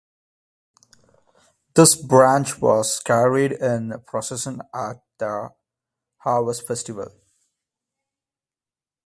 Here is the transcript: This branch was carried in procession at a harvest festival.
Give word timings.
This 1.75 1.93
branch 1.95 2.59
was 2.59 2.99
carried 3.01 3.51
in 3.51 3.93
procession 4.07 4.63
at 4.73 5.03
a 5.21 5.49
harvest 6.17 6.65
festival. 6.65 7.09